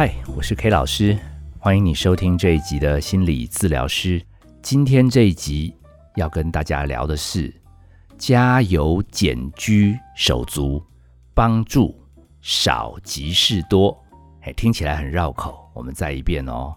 [0.00, 1.14] 嗨，我是 K 老师，
[1.58, 4.18] 欢迎你收听这一集的心理治疗师。
[4.62, 5.74] 今天这一集
[6.16, 7.54] 要跟大家聊的是
[8.16, 10.82] 加油减居手足，
[11.34, 11.94] 帮助
[12.40, 13.94] 少即是多。
[14.40, 16.74] 哎，听起来很绕口，我们再一遍哦。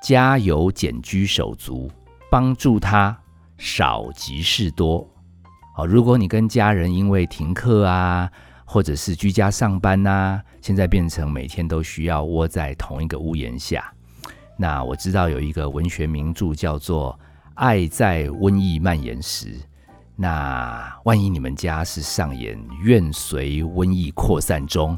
[0.00, 1.90] 加油减居手足，
[2.30, 3.18] 帮助他
[3.58, 5.04] 少即是多。
[5.74, 8.30] 好，如果你跟家人因为停课啊。
[8.72, 13.92] 或者是居家上班呐，现在变成每天都需要窝在同一个屋檐下。
[14.56, 17.18] 那我知道有一个文学名著叫做
[17.54, 19.48] 《爱在瘟疫蔓延时》。
[20.14, 24.96] 那万一你们家是上演愿随瘟疫扩散中，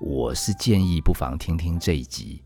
[0.00, 2.42] 我是建议不妨听听这一集，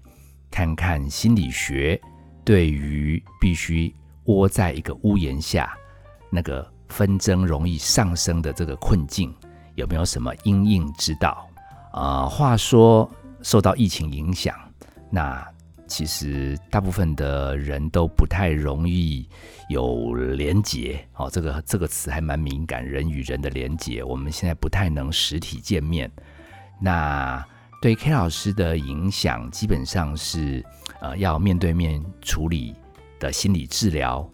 [0.51, 1.99] 看看心理学
[2.45, 5.75] 对于必须窝在一个屋檐下
[6.29, 9.35] 那个纷争容易上升的这个困境。
[9.79, 11.49] 有没有什么因应之道
[11.93, 12.27] 啊？
[12.27, 13.09] 话说，
[13.43, 14.53] 受到疫情影响，
[15.09, 15.47] 那
[15.87, 19.29] 其实大部分的人都不太容易
[19.69, 21.31] 有连结哦。
[21.31, 26.11] 这个这个词还蛮敏感，人与人的连结，我们现在不太能实体见面。
[26.81, 27.47] 那
[27.81, 30.65] 对 K 老师的影响，基本上是
[31.01, 32.75] 呃要面对面处理
[33.21, 34.29] 的心理治疗。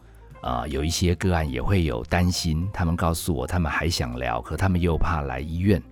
[0.45, 5.83] 啊，有一些个案也会有担心，他们告诉我，他们还想聊，可他们又怕来医院，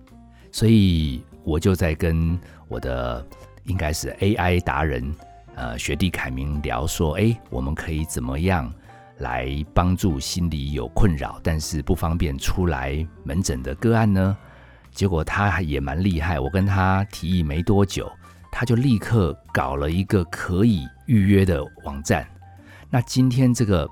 [0.51, 3.25] 所以我就在跟我的
[3.63, 5.11] 应该是 AI 达人，
[5.55, 8.71] 呃，学弟凯明聊说，哎，我们可以怎么样
[9.17, 14.37] 来帮助心里有困扰但是不方便出来门诊的个案呢？
[14.91, 18.07] 结果他也蛮厉害，我跟他提议没多久，
[18.51, 22.23] 他就立刻搞了一个可以预约的网站。
[22.91, 23.89] 那今天这个。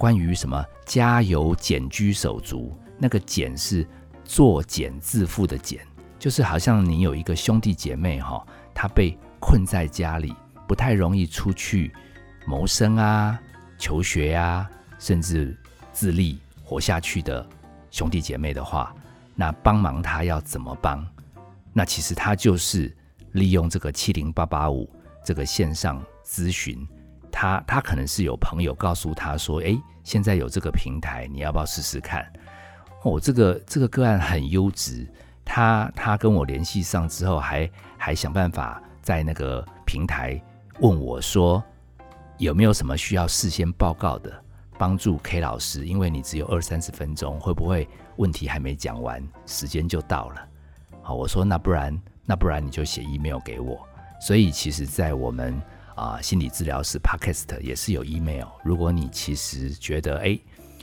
[0.00, 3.86] 关于什么加油减居手足，那个减是
[4.24, 5.86] 作茧自缚的茧，
[6.18, 10.34] 就是好像你有一个兄弟姐妹哈，他被困在家里，
[10.66, 11.92] 不太容易出去
[12.46, 13.38] 谋生啊、
[13.76, 14.66] 求学呀，
[14.98, 15.54] 甚至
[15.92, 17.46] 自立活下去的
[17.90, 18.94] 兄弟姐妹的话，
[19.34, 21.06] 那帮忙他要怎么帮？
[21.74, 22.90] 那其实他就是
[23.32, 24.88] 利用这个七零八八五
[25.22, 26.88] 这个线上咨询。
[27.30, 32.24] 他他可能是有朋友告诉他说：“哎，现在有这个平台，你要不要试试看？”
[33.02, 35.06] 哦，这个这个个案很优质。
[35.44, 40.40] 他他跟我联系上之后，还还想办法在那个平台
[40.80, 41.62] 问我说
[42.38, 44.30] ：“有没有什么需要事先报告的，
[44.78, 45.86] 帮助 K 老师？
[45.86, 50.48] 因为你只有二三十分钟，会不会问题还没讲完，时间就到了？”
[51.02, 53.80] 好，我说：“那不然那不然你就写 email 给我。”
[54.20, 55.60] 所以其实，在我们。
[55.94, 58.46] 啊，心理治疗师 Podcast 也是有 email。
[58.64, 60.38] 如果你其实觉得哎，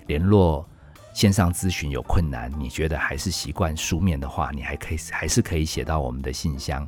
[0.06, 0.68] 联络
[1.14, 6.88] 线上咨询有困难，你觉得还是习惯书面的话，你还可以还是可以写到我们的信箱。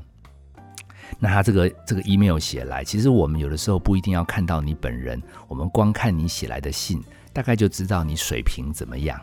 [1.18, 7.04] 那他这个这个 email 写来，其实我们有的时候不一定要看到你本人，我们光看你写来的信，
[7.34, 9.20] 大概就知道你水平怎么样。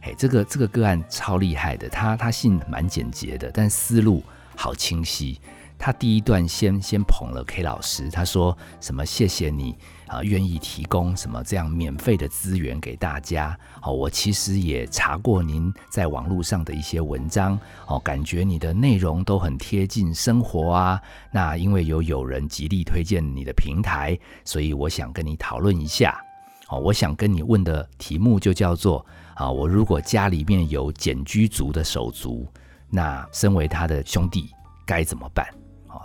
[0.00, 4.20] 哎，这个这个个案超厉害的，他他信蛮简洁的，但思路
[4.56, 5.40] 好清晰。
[5.84, 9.76] 他第一段先先捧了 K 老师，他说什么谢谢你
[10.06, 13.58] 啊，愿意提供什么这样免费的资源给大家。
[13.82, 21.02] 哦，我其实也查过您在网络上的一些文章，哦，感觉你的内容都很贴近生活啊。
[21.32, 26.16] 那因为有友人极力推荐你的平台，所以我想跟你讨论一下。
[26.68, 29.04] 哦，我想跟你问的题目就叫做
[29.34, 32.46] 啊，我如果家里面有简居族的手足，
[32.88, 34.48] 那身为他的兄弟
[34.86, 35.44] 该怎么办？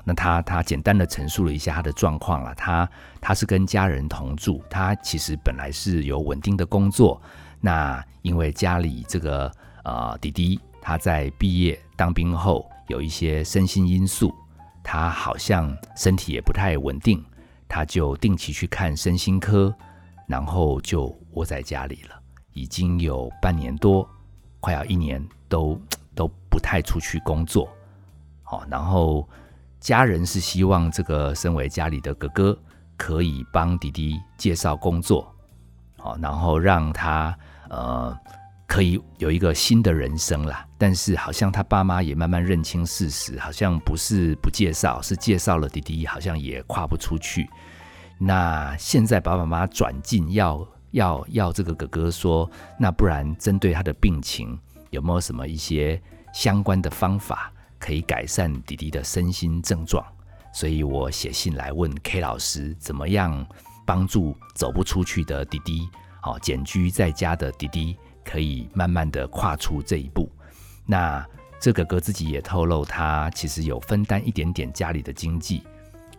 [0.10, 7.22] 那他他简单的陈述了一下他的状况了，他他是跟家人同住，他其实本来是有稳定的工作，
[7.60, 9.52] 那因为家里这个
[9.84, 14.34] 呃弟弟他在毕业当兵后有一些身心因素，
[14.82, 17.22] 他好像身体也不太稳定，
[17.68, 19.76] 他就定期去看身心科，
[20.26, 22.18] 然后就窝在家里了，
[22.54, 24.10] 已经有半年多，
[24.62, 25.78] 快要一年都
[26.16, 27.68] 都不太出去工作，
[28.42, 29.28] 好，然后。
[29.80, 32.58] 家人是希望这个身为家里的哥哥
[32.98, 35.34] 可以帮弟弟介绍工作，
[35.98, 37.38] 好，然后让他
[37.70, 38.18] 呃
[38.68, 40.66] 可以有一个新的人生啦。
[40.80, 47.48] 但是好像他爸妈也慢慢认清事实，好像不是不介绍，是介绍了弟弟，好像也跨不出去。
[48.20, 52.50] 那现在爸爸妈妈转进要要要这个哥哥说，
[52.80, 54.60] 那不然针对他的病情
[54.90, 56.02] 有没有什么一些
[56.34, 57.52] 相关的方法？
[57.80, 60.06] 可以改善弟弟的身心症状，
[60.54, 63.46] 所以我写信来问 K 老师，怎么样
[63.86, 65.88] 帮助走不出去的弟弟，
[66.24, 70.30] 哦，简居在家的弟弟，可以慢慢的跨出这一步。
[70.86, 71.26] 那
[71.60, 75.64] 这个哥自己也透露，他其实有分担一点点家里的经济，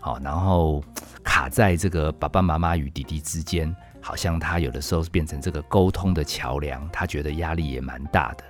[0.00, 0.82] 好，然后
[1.22, 8.44] 卡在这个爸爸妈妈与弟弟之间，好像他有的时候变成这个沟通的桥梁，他觉得压力也蛮大的。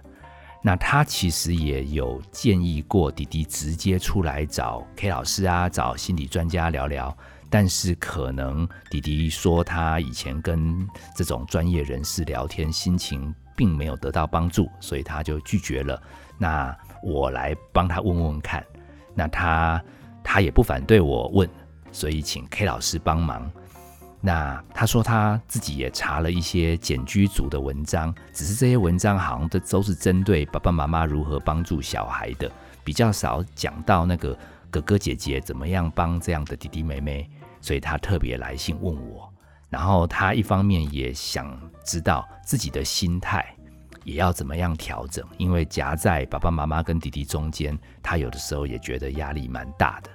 [0.69, 7.17] 那他其实也有建议过弟弟直接出来找 K 老师啊，找心理专家聊聊。
[7.49, 10.87] 但是可能弟弟说他以前跟
[11.17, 15.99] 这种专业人士聊天，心情并没有得到帮助，所以他就拒绝了。
[16.37, 18.63] 那我来帮他问问看。
[19.15, 19.83] 那他
[20.23, 21.49] 他也不反对我问，
[21.93, 23.51] 所以请 K 老师帮忙。
[24.21, 32.51] 那他说他自己也查了一些简居组的文章，只是这些文章好像都都是针对爸爸妈妈如何帮助小孩的，
[32.83, 34.37] 比较少讲到那个
[34.71, 37.31] 哥哥姐姐怎么样帮这样的弟弟妹妹，
[37.61, 39.33] 所以他特别来信问我。
[39.71, 43.55] 然后他一方面也想知道自己的心态
[44.03, 50.11] 也要怎么样调整，因为夹在爸爸妈妈跟弟弟中间，他有的时候也觉得压力蛮大的。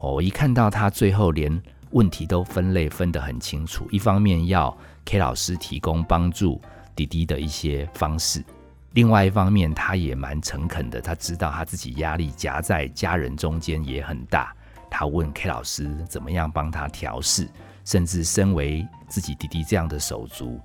[0.00, 1.62] 哦，我一看到他最后连。
[1.90, 6.60] 问题都分类分得很清楚，一方面要 K 老师提供帮助
[6.94, 8.44] 弟弟的一些方式，
[8.92, 14.54] 另外一方面他也蛮诚恳的，他知道他自己压力夹在家人中间也很大，
[14.90, 17.48] 他问 K 老师怎么样帮他调试，
[17.84, 20.60] 甚至身为自己弟弟这样的手足，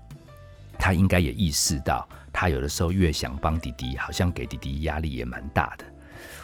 [0.78, 5.86] 他应该也意识到，他有的时候越想帮弟弟，好像给弟弟压力也蛮大的。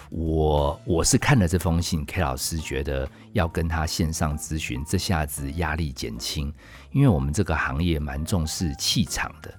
[0.10, 6.52] 我我是看了这封信，K 老师觉得要跟他线上咨询，这下子压力减轻，
[6.92, 9.54] 因为我们这个行业蛮重视气场的，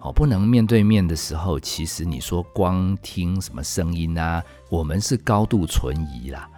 [0.00, 6.48] 哦，不能面对面的时候，其实你说光听什么声音啊，我们是高度存疑啦。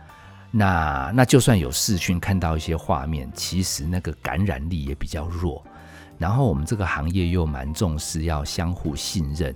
[0.50, 5.62] 那那就算有视讯看到一些画面，其实那个感染力也比较弱。
[6.16, 9.54] 然后我们这个行业又蛮重视要相互信任，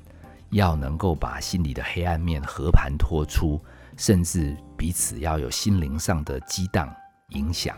[0.51, 3.61] 要能够把心里的黑暗面和盘托出。
[3.97, 6.89] 甚至彼此要有心灵上的激荡
[7.31, 7.77] 影响，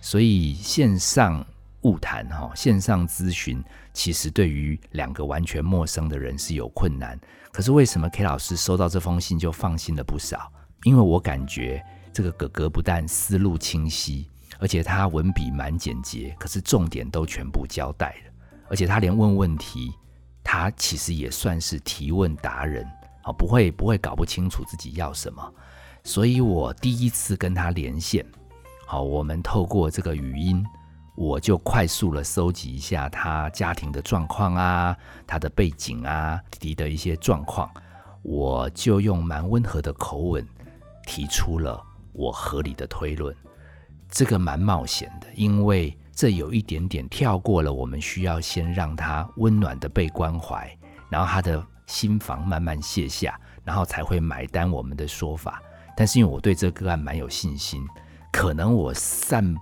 [0.00, 1.46] 所以线上
[1.82, 3.62] 物谈哈，线上咨询
[3.92, 7.16] 其实对于两个完全陌生的人是有困难。
[7.52, 10.50] 可是为什么 K 老师收到这封信就放心了不少？
[10.82, 11.80] 因为我感觉
[12.12, 14.28] 这个哥哥不但思路清晰，
[14.58, 18.32] 而且他文笔蛮简洁，可是重点都全部交代了，
[18.68, 19.92] 而且他连问问题，
[20.44, 22.86] 他其实也算是提问达人。
[23.22, 25.54] 啊，不会不会搞不清楚自己要什么，
[26.02, 28.22] 所以我第一次跟他连线，
[28.86, 30.62] 好，我们透过这个语音，
[31.16, 34.94] 我就快速的搜集一下他家庭的状况啊，
[35.26, 37.70] 他的背景啊，弟弟的一些状况，
[38.20, 40.46] 我就用蛮温和的口吻
[41.06, 41.82] 提出了
[42.12, 43.34] 我合理的推论，
[44.10, 50.70] 这个蛮冒险的，因为这有一点点跳过了，我们需要先让他温暖的被关怀，
[51.10, 51.64] 然后他的。
[51.86, 55.62] 心房慢慢卸下，然后才会买单我们的说法。
[55.94, 57.86] 但是因为我对这个个案蛮有信心，
[58.32, 59.54] 可能我散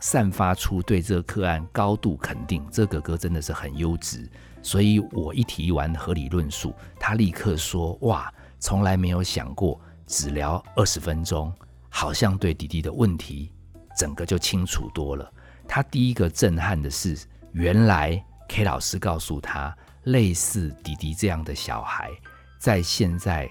[0.00, 4.28] 散发出对这个个案高度肯定，这哥哥真的是很优质。
[4.64, 11.52] 所以我一提完合理论述，他立刻说：“哇，从来没有想过只聊二十分钟，
[11.88, 13.52] 好像对弟弟的问题
[13.96, 15.32] 整个就清楚多了。”
[15.72, 17.16] 他第一个震撼的是，
[17.52, 19.72] 原来 K 老师告诉他。
[20.04, 22.10] 类似迪迪这样的小孩，
[22.58, 23.48] 在现在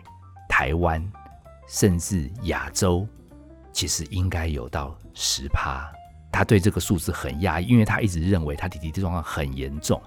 [0.50, 1.02] 台湾
[1.68, 3.08] 甚至亚洲，
[3.72, 5.90] 其实应该有到十趴。
[6.30, 10.02] 他对这个数字很压抑，因为他一直认为他弟弟的状况很严重。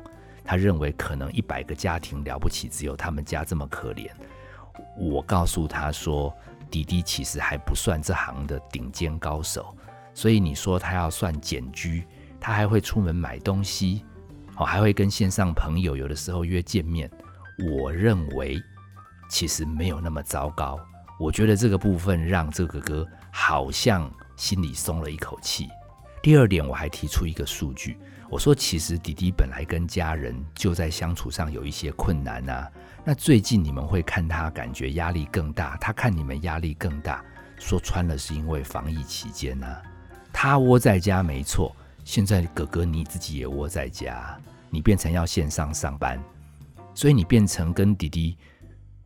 [0.44, 4.10] 他认为可能一百个家庭了不起，只有他们家这么可怜。
[4.98, 6.36] 我告诉他说，
[6.68, 9.74] 弟弟其实还不算这行的顶尖高手，
[10.14, 12.04] 所以你说他要算简居，
[12.40, 14.04] 他还会出门买东西。
[14.56, 17.10] 哦，还会跟线上朋友有的时候约见面。
[17.58, 18.62] 我认为
[19.28, 20.78] 其实没有那么糟糕。
[21.18, 25.68] 我觉得这个部分让这个哥好像心里松了一口气。
[26.22, 27.96] 第二点，我还提出一个数据，
[28.28, 32.70] 我说其实弟弟本来跟家人就在相处上有一些困难啊。
[33.04, 37.24] 那最近你们会看他感觉压力更大，他看你们压力更大，
[37.58, 39.66] 说穿了是因为防疫期间呢，
[40.32, 41.74] 他窝在家没错。
[42.04, 44.36] 现在哥哥你自己也窝在家，
[44.70, 46.20] 你变成要线上上班，
[46.94, 48.36] 所以你变成跟弟弟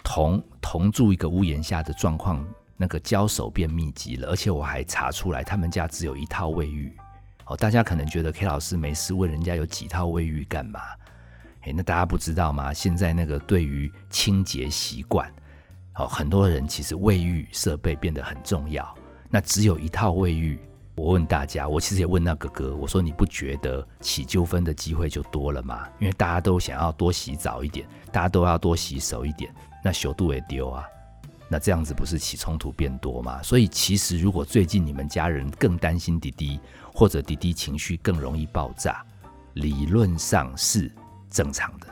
[0.02, 2.42] 同同住一个屋檐下的状况，
[2.74, 4.28] 那个交手变密集了。
[4.28, 6.90] 而且我还查出来，他们家只有一套卫浴。
[7.44, 10.80] 哦，大家可能觉得 K 老师没事问人家有几套卫浴干嘛？
[11.64, 12.72] 诶，那大家不知道吗？
[12.72, 15.30] 现在那个对于清洁习惯，
[15.96, 18.92] 哦，很多人其实卫浴设备变得很重要。
[19.28, 20.58] 那只有一套卫浴。
[20.96, 25.86] 我问大家，我其实也问那哥哥，我说你不觉得起纠纷的机会就多了吗？
[25.98, 30.84] 因为大家都想要多洗澡一点，大家都要多洗手一点，那修度也丢啊。
[31.48, 33.42] 那这样子不是起冲突变多吗？
[33.42, 36.58] 所以其实如果最近你们家人更担心弟弟，
[36.94, 39.04] 或者弟弟情绪更容易爆炸，
[39.52, 40.90] 理论上是
[41.28, 41.86] 正常的。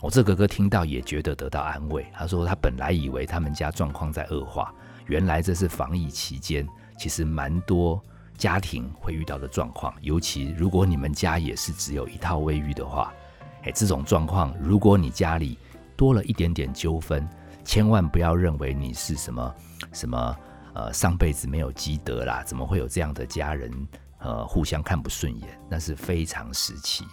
[0.00, 2.06] 我这哥哥听到也觉得得到安慰。
[2.14, 4.72] 他说他本来以为他们家状况在恶化，
[5.06, 8.02] 原来这是防疫期间，其实蛮多
[8.42, 9.94] 家庭会遇到的状况。
[10.00, 13.14] 尤其如果你们家也是只有一套卫浴的话，
[13.62, 15.56] 哎，这种状况，如果你家里
[15.96, 17.24] 多了一点点纠纷，
[17.64, 19.54] 千万不要认为你是什么
[19.92, 20.36] 什么
[20.74, 23.70] 呃上辈子没有积德啦，怎么会有这样的家人
[24.18, 25.60] 呃互相看不顺眼？
[25.70, 27.04] 那是非常时期。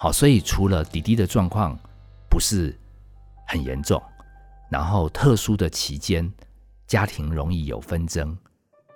[0.00, 1.78] 好，所以除了弟弟的状况
[2.28, 2.76] 不是
[3.46, 4.02] 很严重，
[4.68, 6.28] 然后特殊的期间
[6.88, 8.36] 家庭容易有纷争，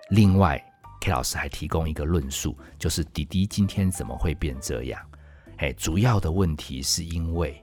[0.09, 0.61] 另外
[1.00, 5.00] K 老师还提供一个论述，就是弟弟今天怎么会变这样？
[5.57, 7.62] 哎，主要的问题是因为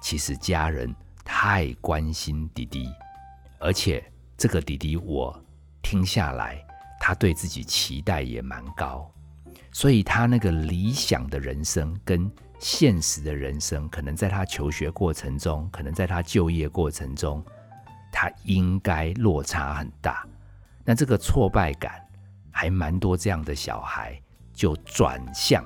[0.00, 0.94] 其实家人
[1.24, 2.88] 太关心弟弟，
[3.58, 4.04] 而且
[4.36, 5.38] 这个弟弟我
[5.82, 6.62] 听下来，
[7.00, 9.10] 他对自己期待也蛮高，
[9.72, 17.44] 所以他那个理想的人生跟现实的人生，可能在他求学过程中，可能在他就业过程中，
[18.10, 20.26] 他应该落差很大。
[20.84, 22.02] 那这个挫败感
[22.58, 24.20] 还蛮多，这样的小孩
[24.52, 25.64] 就转向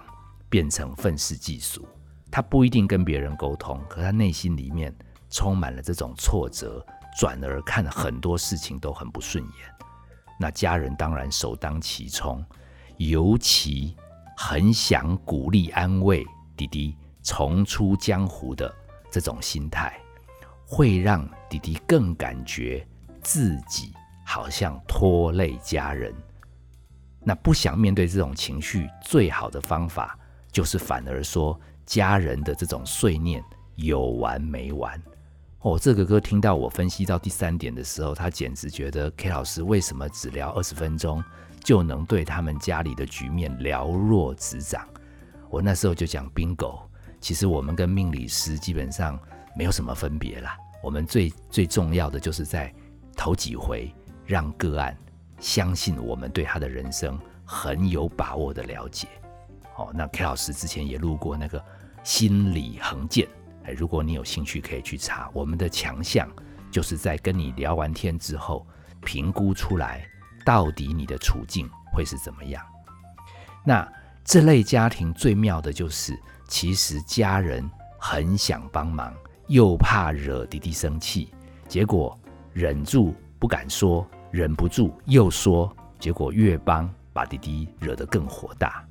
[0.51, 1.89] 变成愤世嫉俗。
[2.31, 4.95] 他不一定跟别人沟通，可他内心里面
[5.31, 6.85] 充满了这种挫折，
[7.19, 9.75] 转而看很多事情都很不顺眼。
[10.39, 12.45] 那家人当然首当其冲，
[12.99, 13.97] 尤其
[14.37, 16.23] 很想鼓励安慰。
[16.59, 18.71] 弟弟重出江湖的
[19.11, 19.99] 这种心态，
[20.67, 22.87] 会让弟弟更感觉
[23.23, 23.95] 自己
[24.27, 26.15] 好像拖累家人。
[27.25, 30.19] 那不想面对这种情绪，最好的方法
[30.51, 33.43] 就是反而说家人的这种碎念
[33.77, 35.01] 有完没完。
[35.61, 41.23] 哦，这个哥听到我分析到第三点的时候，他简直觉得 K 老师为什么只聊二十分钟
[41.63, 44.85] 就能对他们家里的局面了若指掌？
[45.49, 46.81] 我那时候就讲 bingo，
[47.21, 49.17] 其实我们跟命理师基本上
[49.57, 50.57] 没有什么分别啦。
[50.83, 52.75] 我们最最重要的就是在
[53.17, 53.95] 头几回
[54.27, 54.97] 让个案
[55.43, 59.09] 相信我们对他的人生很有把握的了解。
[59.77, 61.63] 哦，那 K 老师之前也录过那个
[62.03, 63.29] 心理横剑，
[63.65, 65.29] 哎，如果你有兴趣可以去查。
[65.35, 66.27] 我们的强项
[66.71, 68.67] 就是在跟你聊完天之后，
[69.05, 70.09] 评估出来
[70.47, 72.65] 到底你的处境会是怎么样。
[73.67, 73.87] 那。
[74.25, 77.69] 这类家庭最妙的就是，其实家人
[77.99, 79.13] 很想帮忙，
[79.49, 81.35] 又怕惹弟弟生气，
[81.67, 82.17] 结果
[82.53, 88.85] 忍住不敢说，忍不住又说，结果越帮把弟弟惹得更火大。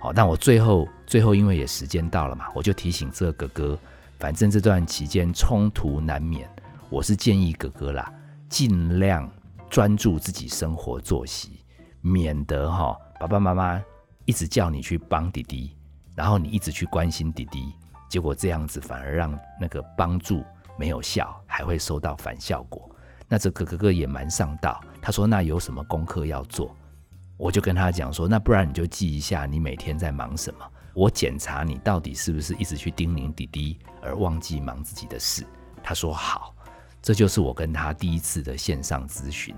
[0.00, 3.78] 好，但我最后最后因为也时间到了嘛，我就提醒这个哥哥，
[4.18, 6.50] 反正这段期间冲突难免，
[6.90, 8.12] 我是建议哥哥啦，
[8.48, 9.30] 尽量
[9.70, 11.64] 专注自己生活作息，
[12.00, 13.80] 免得哈爸爸妈妈。
[14.24, 15.74] 一直叫你去帮弟弟，
[16.14, 17.72] 然后你一直去关心弟弟，
[18.10, 20.44] 结果这样子反而让那个帮助
[20.78, 22.94] 没有效，还会收到反效果。
[23.28, 26.74] 那这个哥哥也蛮上道，他说：“那有什么功课要做？”
[27.36, 30.60] 我就跟他讲说：“那不然你就记一下你每天在忙什么，
[30.94, 35.44] 我检查你到底是不是一直去叮咛弟弟，而忘记忙自己的事。”
[35.82, 36.54] 他说：“好。”
[37.00, 39.54] 这就是我跟他第一次的线上咨询。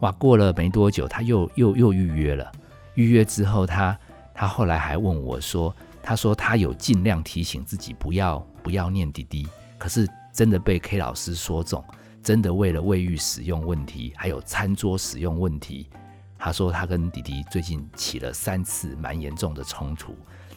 [0.00, 2.52] 哇，过了没多久，他又又又预约了。
[2.94, 3.98] 预约之后，他。
[4.38, 11.82] 他后来还问我说：“他说他有尽量提醒自己不要不要念滴滴，可是真的被 K 老师说中，
[12.26, 15.88] 真的为了卫浴使用问题，还有餐桌使用问题，
[16.36, 20.12] 他说他跟弟弟最近起了三次蛮严重的冲突。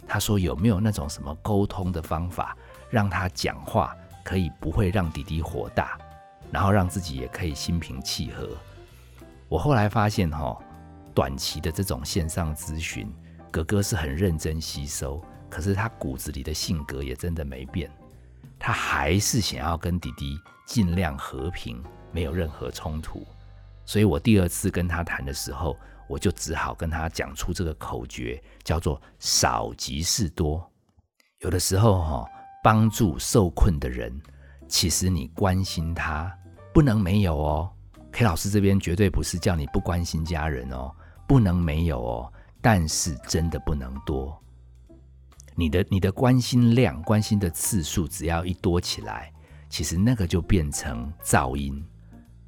[0.08, 2.58] 他说有没有那种什么沟通的方法，
[2.90, 5.96] 让他讲话可以不会让弟弟火大，
[6.52, 8.50] 然后让自己也可以心平气和？
[9.48, 10.58] 我后来发现哈，
[11.14, 13.08] 短期的这种线上咨询。”
[13.52, 17.92] 哥哥是很认真吸收，可是他骨子里的性格也真的没变，
[18.70, 23.26] 他还是想要跟弟弟尽量和平，没有任何冲突。
[23.84, 25.76] 所以我第二次跟他谈的时候，
[26.08, 30.72] 我就只好跟他讲出这个口诀，叫做“少即是多”。
[31.42, 32.30] 有的时候哈，
[32.64, 34.22] 帮助受困的人，
[34.68, 36.32] 其实你关心他
[36.72, 37.72] 不能没有哦。
[38.12, 40.96] K 老师这边绝对不是叫你不关心家人哦，
[41.28, 42.34] 不能没有哦。
[42.62, 44.40] 但是真的不能多，
[45.60, 49.30] 你的你的关心量、关心的次数，只要一多起来，
[49.70, 51.84] 其实那个就变成噪音，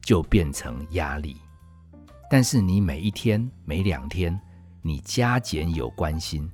[0.01, 1.36] 就变成压力。
[2.30, 4.39] 但是你每一天、每两天，
[4.82, 6.50] 你加减有关心，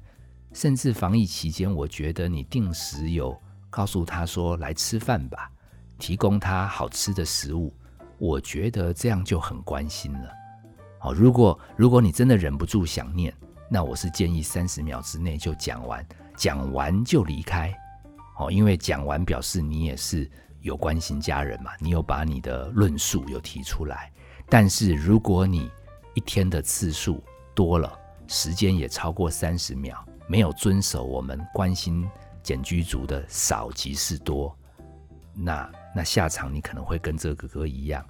[0.52, 5.52] 甚至防疫期间，我觉得你定时有告诉他说来吃饭吧，
[6.00, 7.72] 提供他好吃的食物，
[8.18, 10.34] 我觉得这样就很关心了。
[10.98, 13.32] 好，如果如果你真的忍不住想念，
[13.70, 16.04] 那我是建议三十秒之内就讲完，
[16.38, 17.74] 讲完就离开。
[18.40, 20.30] 哦，因为讲完表示你也是
[20.62, 24.12] 有关心家人嘛，你有把你的论述有提出来。
[24.48, 25.70] 但是如果你
[26.14, 27.22] 一天的次数
[27.56, 27.92] 多了，
[28.28, 32.08] 时间也超过三十秒，没有遵守我们关心
[32.44, 34.56] 简居族的少即是多，
[35.34, 38.06] 那那下场你可能会跟这个哥哥一样，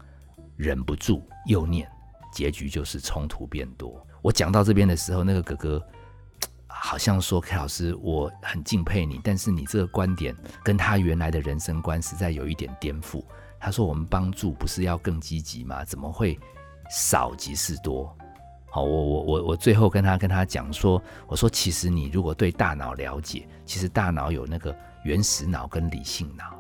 [0.58, 1.90] 忍不住又念。
[2.34, 4.06] 结局就是冲突变多。
[4.22, 5.88] 我讲到这边的时候，那个哥哥
[6.82, 13.24] 好像说：“K 老师，我很敬佩你，但是你这个观点跟他原来的人生观实在有一点颠覆。”
[13.60, 15.84] 他说：“我们帮助不是要更积极吗？
[15.84, 16.40] 怎么会
[16.90, 18.16] 少即是多？”
[18.70, 26.60] 好，我我我我最后跟他跟他讲说：“我说其实你如果对大脑了解，其实大脑有那个原始脑跟理性脑，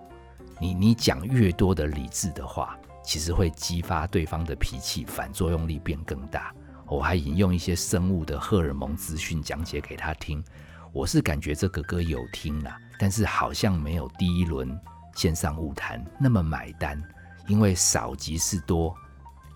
[0.59, 6.53] 你你讲越多的理智的话。”其实会激发对方的脾气，反作用力变更大。
[6.87, 10.43] 我还引用一些生物的荷尔蒙资讯讲解给他听。
[10.91, 14.79] 我是感觉这个歌有听啦，但是好像没有第一轮
[15.15, 17.01] 线上物谈那么买单，
[17.47, 18.95] 因为少即是多，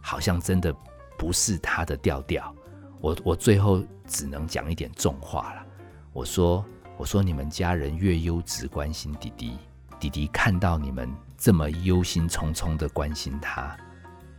[0.01, 0.75] 好像真的
[1.17, 2.53] 不是他的调调。
[2.99, 5.65] 我我最后只能讲一点重话了。
[6.13, 6.63] 我说
[6.97, 9.57] 我说你们家人越优质关心弟弟，
[9.99, 11.09] 弟弟看到你们。
[11.43, 13.75] 这么忧心忡忡的关心他，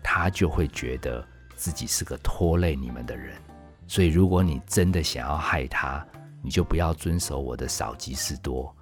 [0.04, 1.26] 他就会觉得
[1.62, 3.40] 自己是个拖累你们的人。
[3.87, 6.04] 所以，如果你真的想要害他，
[6.42, 8.75] 你就不要遵守我的少即是多，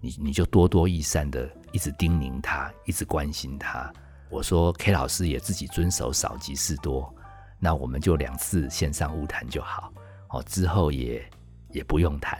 [0.00, 3.92] 你你就多多益善的一直叮咛他，一直关心他。
[4.30, 7.12] 我说 K 老师也自己遵守少即是多，
[7.58, 9.92] 那我们就两次线上误谈就好，
[10.28, 11.28] 哦，之后也
[11.72, 12.38] 也不用谈。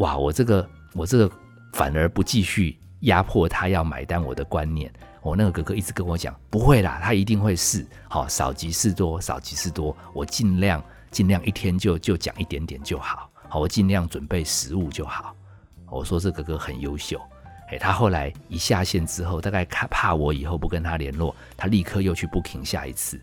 [0.00, 1.34] 哇，我这个我这个
[1.72, 2.78] 反而不继续。
[3.04, 4.92] 压迫他要买单，我的观念，
[5.22, 15.34] 我那个哥哥一直跟我讲，不会啦，他一定会试，好少即是多，少即是多，我尽量尽量一天就就讲一点点就好，好，我尽量准备食物就好。
[15.90, 17.20] 我说这哥哥很优秀，
[17.70, 23.20] 哎，他后来一下线之后，大概怕怕我以后不跟他联络，他立刻又去 booking 下一次，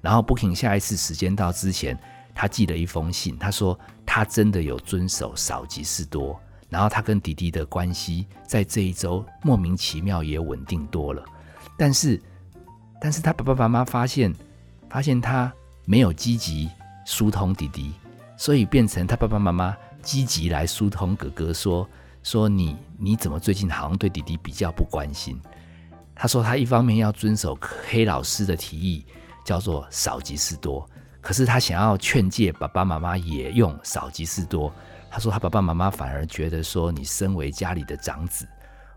[0.00, 1.98] 然后 booking 下一次时间到之前，
[2.34, 6.40] 他寄了一封信，他说他真的有遵守少即是多。
[6.68, 11.24] 然后他跟弟弟的关系在这一周莫名其妙也稳定多了，
[11.76, 12.20] 但是，
[13.00, 14.34] 但是他爸爸妈妈发现，
[14.90, 15.52] 发现他
[15.86, 16.68] 没有积极
[17.06, 17.92] 疏通弟弟，
[18.36, 21.88] 所以变成他爸爸妈妈积极来疏通哥哥，说
[22.22, 25.40] 说你你怎么最近好像对弟弟比较不关心？
[26.14, 27.56] 他说他一方面要遵守
[27.88, 29.06] 黑老师的提议，
[29.44, 30.86] 叫做少即是多，
[31.20, 34.70] 可是他想要劝诫爸爸妈妈也用少即是多。
[35.10, 38.46] 他说：“他爸爸妈妈反而觉得说，你身为家里的长子，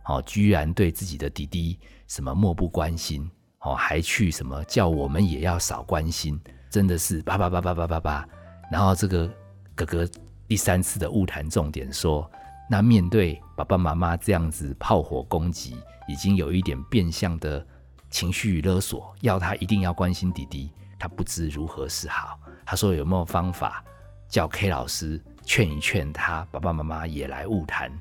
[0.06, 8.30] 哦，居然对自己的弟弟什么漠不关心，哦，还去什么叫我们也要少关心，真的是叭叭叭叭叭叭叭。
[8.72, 9.30] 然后这个
[9.74, 10.08] 哥哥
[10.48, 12.30] 第三次的误谈重点说，
[12.70, 17.66] 那面对爸爸妈妈这样子炮火攻击，已经有一点变相的
[18.10, 22.38] 情绪勒索，要他一定要关心弟弟，他不知如何是好。
[22.66, 23.84] 他说有没有方法
[24.28, 27.92] 叫 K 老师？”劝一劝他爸爸妈妈也来误谈。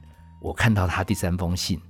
[0.41, 1.81] 我看到他第三封信，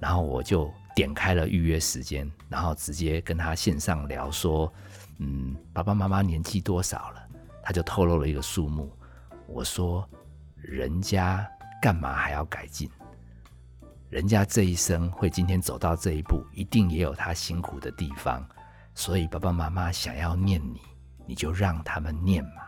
[0.00, 4.70] 然后我就点开了预约时间，然后直接跟他线上聊说
[5.18, 7.22] ：“嗯，爸爸妈妈年纪多少了？”
[7.64, 8.92] 他就透露了一个数目。
[9.46, 10.06] 我说
[10.56, 11.48] ：“人家
[11.80, 12.90] 干嘛还要改进？
[14.10, 18.46] 人家这一生会今天走到这一步，一定也有他辛苦的地方。
[18.94, 20.82] 所以爸爸妈妈想要念你，
[21.26, 22.62] 你就让他们念嘛。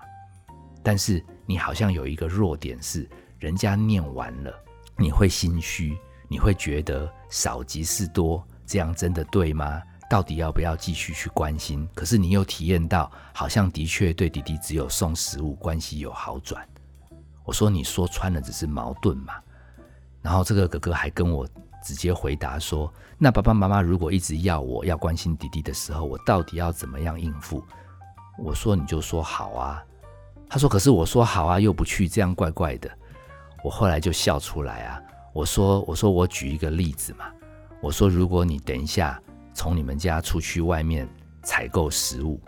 [0.83, 4.53] 但是。”你好像有一个弱点是，人家念完了，
[4.99, 5.97] 你会心虚，
[6.29, 9.81] 你会觉得少即是多，这样真的对吗？
[10.11, 11.89] 到底要不要继续去关心？
[11.95, 16.67] 可是你又体验到，好像的确对弟弟只有送食物，关系有好转。
[17.45, 19.35] 我说你说穿了只是矛盾嘛。
[20.23, 21.49] 然后这个哥哥还跟我
[21.85, 27.65] 直接回答说：“那爸爸妈妈如果一直要我要关心弟弟的时候，我到底要怎么样应付？”
[28.39, 29.83] 我说你就说好啊。
[30.49, 32.91] 他说：“可是我说好啊，又不去，这样怪怪的。”
[33.65, 35.03] 我后来就笑出来啊。
[35.33, 37.27] 我说：“我说我举一个例子嘛。
[37.83, 39.21] 我说如果你等一下
[39.53, 41.09] 从你们家出去外面
[41.43, 42.41] 采购食物，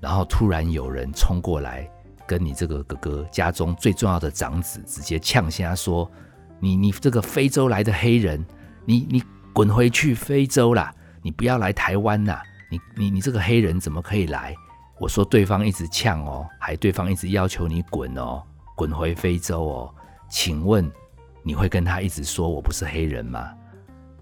[0.00, 1.90] 然后突然有人冲过来
[2.26, 6.08] 跟你这个哥哥家中最重要的长子直接呛下说
[6.60, 8.44] ：‘你你这个非洲来的黑人，
[8.84, 9.22] 你你
[9.52, 10.94] 滚回去非洲啦！
[11.22, 12.42] 你不要来台湾啦！
[12.70, 14.54] 你你你这个黑人怎么可以来？’”
[15.00, 18.42] 我说对方一直呛哦，还对方一直要求你滚哦，
[18.76, 19.94] 滚回非洲哦。
[20.28, 20.88] 请问
[21.42, 23.50] 你会跟他一直说我不是黑人吗？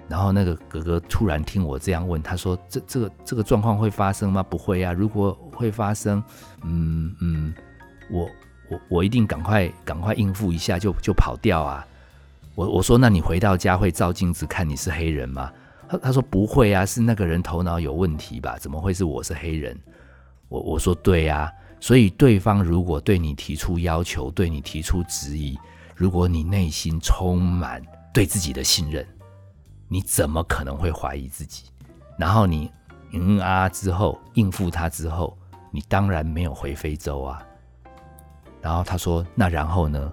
[0.07, 4.41] 然后那个哥哥突然听我这样问，他说：“这这个这个状况会发生吗？
[4.41, 4.93] 不会啊。
[4.93, 6.23] 如果会发生，
[6.63, 7.53] 嗯嗯，
[8.09, 8.31] 我
[8.71, 11.85] 我我一定赶快赶快应付一下，就就跑掉啊。”
[12.55, 15.53] 我我说：“那你回到家会照镜子看你是黑人吗？”
[15.91, 18.57] 他他说：“不会啊，是那个人头脑有问题吧？
[18.61, 19.77] 怎么会是我是黑人？”
[20.49, 25.57] 我我说：“对呀。”所以对方如果对你提出要求，对你提出质疑，
[25.95, 27.81] 如果你内心充满
[28.13, 29.07] 对自己的信任，
[29.87, 31.67] 你怎么可能会怀疑自己？
[32.19, 32.69] 然后你
[33.13, 35.39] 嗯啊之后应付他之后，
[35.71, 37.41] 你当然没有回非洲啊。
[38.61, 40.13] 然后他说：“那然后呢？”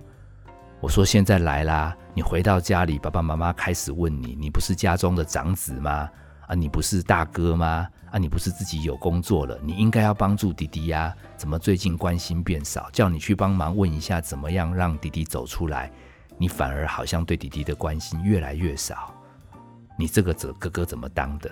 [0.79, 6.07] 我说：“现在来啦，你回到家里，爸爸妈妈开始问你，你不是家中的长子吗？
[6.45, 11.13] 啊，你不是大哥吗？”啊，你不是自己有工作了，你应该要帮助弟弟呀？
[11.35, 12.89] 怎么最近关心变少？
[12.91, 15.91] 叫你去帮忙问一下，怎么样让弟弟走出来？
[16.37, 19.13] 你反而好像对弟弟的关心越来越少。
[19.97, 21.49] 你这个哥哥哥怎么当的？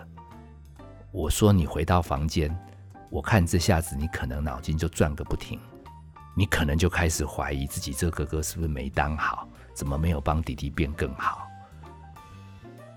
[1.12, 2.54] 我说你回到房间，
[3.10, 5.60] 我看这下子你可能脑筋就转个不停，
[6.36, 11.48] 你可能就开始怀疑自己这个哥哥是不是没当好，怎么没有帮弟弟变更好？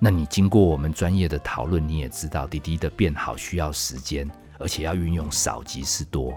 [0.07, 6.33] 那你经过我们专业的讨论，你也知道弟弟的变好需要时间，而且要运用少即是多。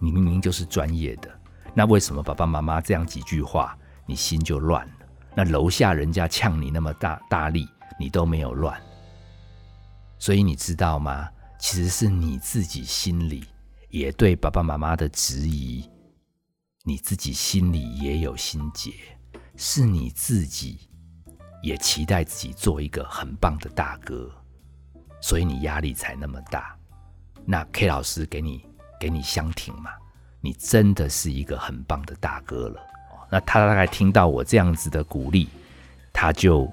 [0.00, 1.30] 你明明就是专业的，
[1.74, 5.06] 那为什么爸爸妈妈这样几句话，你心就乱了？
[5.36, 7.68] 那楼下人家呛你那么大大力，
[8.00, 8.76] 你都没有乱。
[10.18, 11.28] 所以你知道吗？
[11.60, 13.44] 其实是你自己心里
[13.90, 15.88] 也对爸爸妈妈的质疑，
[16.82, 18.90] 你自己心里也有心结，
[19.54, 20.88] 是你自己。
[21.64, 24.30] 也期待自己做一个很棒的大哥，
[25.22, 26.76] 所以你压力才那么大。
[27.46, 28.62] 那 K 老师给你
[29.00, 29.90] 给你相挺嘛？
[30.42, 32.78] 你真的是一个很棒的大哥了。
[33.30, 35.48] 那他大概听到我这样子的鼓励，
[36.12, 36.70] 他就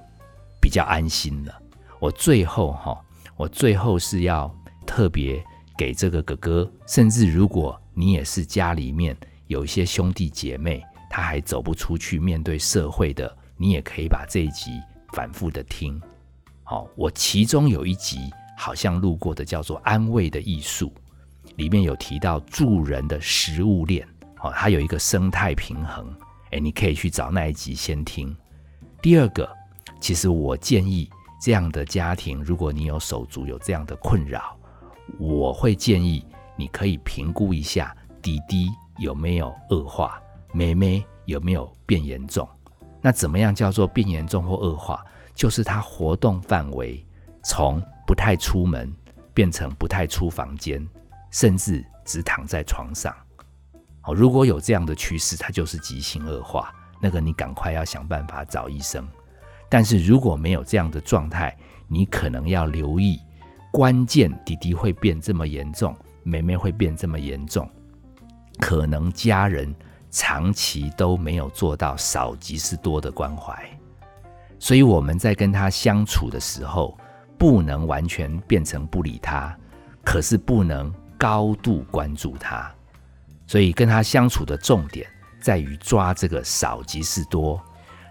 [0.62, 1.62] 比较安心了。
[1.97, 3.01] 我最后哈，
[3.38, 4.54] 我最后是要
[4.86, 5.41] 特别
[5.77, 9.15] 给这个哥哥，甚至如果你也是家里面
[9.47, 13.38] 有一些兄弟姐妹，他还走不出去面对社会的。
[13.62, 14.82] 你也可以把这一集
[15.13, 16.02] 反复的听，
[16.63, 18.17] 好，我其中有一集
[18.58, 20.91] 好像录过的，叫做《安慰的艺术》，
[21.58, 24.04] 里面有提到助人的食物链，
[24.41, 26.12] 哦，它有一个生态平衡，
[26.50, 28.36] 诶，你可以去找那一集先听。
[29.00, 29.47] 第二个，
[30.00, 31.08] 其实我建议
[31.39, 34.58] 这样的家庭，如果你有手足有这样的困扰，
[35.19, 40.19] 我会建议你可以评估一下弟弟有没有恶化，
[40.52, 42.50] 妹妹有没有变严重。
[43.01, 45.03] 那怎么样叫做变严重或恶化？
[45.33, 47.03] 就是他活动范围
[47.43, 48.93] 从不太出门
[49.33, 50.85] 变成不太出房间，
[51.31, 53.15] 甚至只躺在床上。
[54.03, 56.73] 哦，如果有这样的趋势，它就是急性恶化。
[57.01, 59.07] 那个你赶快要想办法找医生。
[59.69, 63.19] 但是如果没有这样的状态，你可能要留意
[63.71, 67.67] 关键弟弟会变这么严重，妹妹会变这么严重，
[68.59, 69.73] 可能家人。
[70.12, 73.58] 长期都没有做到少即是多的关怀，
[74.60, 76.97] 所以我们在跟他相处的时候，
[77.38, 79.58] 不能完全变成不理他，
[80.04, 82.69] 可是不能高度关注他。
[83.47, 87.62] 所以跟他相处的重点在于抓这个少即是多。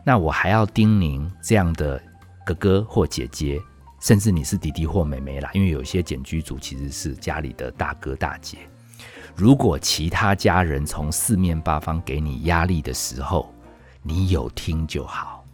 [0.02, 2.02] 那我还要叮咛这样的
[2.46, 3.60] 哥哥或姐姐，
[4.00, 8.56] 甚至你是弟弟或妹妹啦，因为有些简居族其实是家里的大哥大姐。
[9.36, 13.52] 如果其他家人从四面八方给你压力的时候，
[14.02, 15.44] 你有听就好，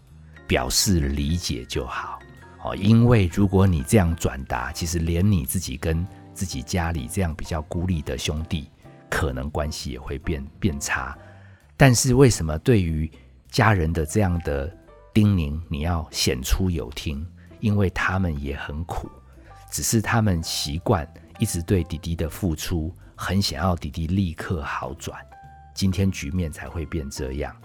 [0.47, 2.19] 表示理解就好。
[2.65, 8.69] 哦，因为如果你这样转达，其实连你自己跟自己家里这样比较孤立的兄弟，
[9.09, 11.17] 可能关系也会变变差。
[11.77, 13.11] 但是为什么对于
[13.51, 14.75] 家人的这样的
[15.15, 17.25] 叮咛，你要显出有听？
[17.61, 19.09] 因为他们也很苦，
[19.71, 21.09] 只是他们习惯
[21.39, 22.93] 一直对弟弟的付出。
[23.17, 25.19] 很想要弟弟立刻好转，
[25.75, 27.57] 今天局面才会变这样。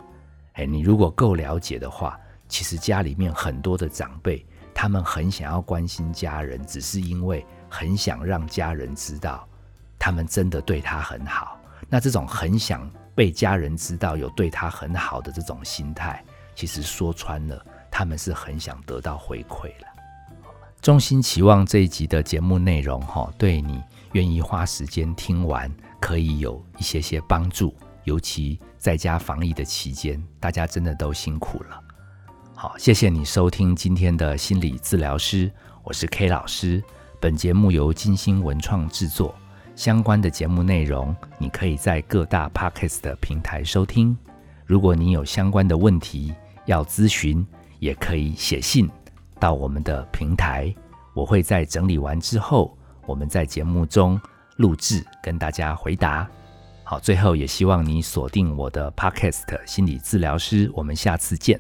[0.54, 9.46] 哎，你如果够了解的话，其实家里面很多的长辈，他们很想要关心家人，只是因为很想让家人知道，
[10.00, 11.60] 他们真的对他很好。
[11.90, 16.24] 那这种很想被家人知道有对他很好的这种心态，
[16.56, 19.88] 其实说穿了，他们是很想得到回馈了。
[20.82, 23.82] 衷心期望这一集的节目内容，哈，对你。
[24.14, 27.76] 愿意花时间听完，可以有一些些帮助。
[28.04, 31.84] 尤其在家防疫的期间，大家真的都辛苦了。
[32.56, 35.52] 好，谢谢你收听今天的心理治疗师，
[35.84, 36.84] 我是 K 老师。
[37.20, 39.36] 本节目由金星文创制作，
[39.76, 44.18] 相关的节目内容你可以在各大 Podcast 的平台收听。
[44.66, 46.34] 如果你有相关的问题
[46.66, 47.46] 要咨询，
[47.78, 48.90] 也可以写信
[49.40, 50.74] 到我们的平台，
[51.14, 52.76] 我会在整理完之后，
[53.12, 54.18] 我们在节目中
[54.56, 56.26] 录制跟大家回答。
[56.86, 61.60] 好，最后也希望你锁定我的 Podcast 心理治疗师，我们下次见。